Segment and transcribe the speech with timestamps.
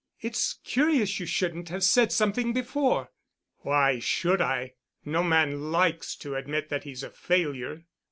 [0.19, 3.11] It's curious you shouldn't have said something before."
[3.59, 4.73] "Why should I?
[5.05, 7.85] No man likes to admit that he's a failure."